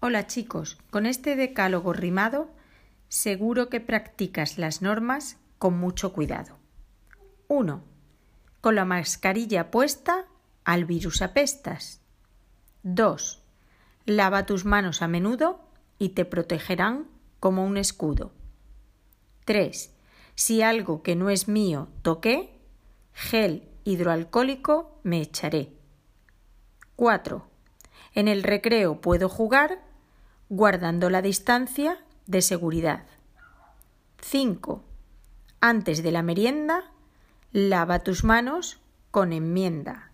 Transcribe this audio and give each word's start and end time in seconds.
Hola 0.00 0.26
chicos, 0.26 0.78
con 0.90 1.06
este 1.06 1.34
decálogo 1.34 1.92
rimado 1.92 2.50
seguro 3.08 3.68
que 3.68 3.80
practicas 3.80 4.58
las 4.58 4.82
normas 4.82 5.38
con 5.58 5.78
mucho 5.78 6.12
cuidado. 6.12 6.58
1. 7.48 7.82
Con 8.60 8.74
la 8.74 8.84
mascarilla 8.84 9.70
puesta 9.70 10.26
al 10.64 10.84
virus 10.84 11.22
apestas. 11.22 12.00
2. 12.82 13.42
Lava 14.04 14.46
tus 14.46 14.64
manos 14.64 15.02
a 15.02 15.08
menudo 15.08 15.60
y 15.98 16.10
te 16.10 16.24
protegerán 16.24 17.06
como 17.40 17.64
un 17.64 17.76
escudo. 17.76 18.32
3. 19.44 19.92
Si 20.34 20.62
algo 20.62 21.02
que 21.02 21.16
no 21.16 21.30
es 21.30 21.48
mío 21.48 21.88
toqué, 22.02 22.60
gel 23.12 23.68
hidroalcohólico 23.84 25.00
me 25.02 25.22
echaré. 25.22 25.76
4. 26.96 27.46
En 28.14 28.28
el 28.28 28.42
recreo 28.42 29.00
puedo 29.00 29.28
jugar 29.28 29.82
guardando 30.48 31.10
la 31.10 31.22
distancia 31.22 31.98
de 32.26 32.42
seguridad. 32.42 33.04
5. 34.20 34.82
Antes 35.60 36.02
de 36.02 36.12
la 36.12 36.22
merienda, 36.22 36.90
lava 37.52 38.00
tus 38.00 38.24
manos 38.24 38.78
con 39.10 39.32
enmienda. 39.32 40.10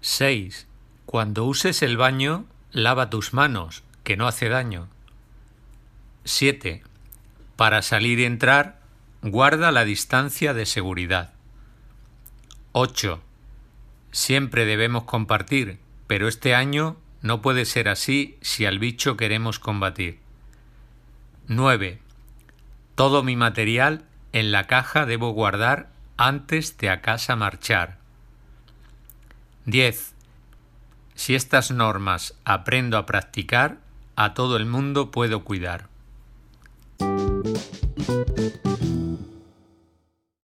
Seis. 0.00 0.66
Cuando 1.06 1.44
uses 1.44 1.82
el 1.82 1.96
baño, 1.96 2.44
lava 2.70 3.08
tus 3.08 3.32
manos, 3.32 3.84
que 4.04 4.16
no 4.16 4.26
hace 4.26 4.48
daño. 4.48 4.88
7. 6.24 6.82
Para 7.58 7.82
salir 7.82 8.20
y 8.20 8.24
entrar, 8.24 8.78
guarda 9.20 9.72
la 9.72 9.84
distancia 9.84 10.54
de 10.54 10.64
seguridad. 10.64 11.32
8. 12.70 13.20
Siempre 14.12 14.64
debemos 14.64 15.02
compartir, 15.02 15.80
pero 16.06 16.28
este 16.28 16.54
año 16.54 16.96
no 17.20 17.42
puede 17.42 17.64
ser 17.64 17.88
así 17.88 18.38
si 18.42 18.64
al 18.64 18.78
bicho 18.78 19.16
queremos 19.16 19.58
combatir. 19.58 20.20
9. 21.48 21.98
Todo 22.94 23.24
mi 23.24 23.34
material 23.34 24.04
en 24.32 24.52
la 24.52 24.68
caja 24.68 25.04
debo 25.04 25.30
guardar 25.32 25.90
antes 26.16 26.78
de 26.78 26.90
a 26.90 27.00
casa 27.00 27.34
marchar. 27.34 27.98
10. 29.64 30.14
Si 31.16 31.34
estas 31.34 31.72
normas 31.72 32.36
aprendo 32.44 32.98
a 32.98 33.04
practicar, 33.04 33.78
a 34.14 34.32
todo 34.34 34.56
el 34.56 34.64
mundo 34.64 35.10
puedo 35.10 35.42
cuidar. 35.42 35.97
Thank 38.08 38.64
you. 38.64 39.37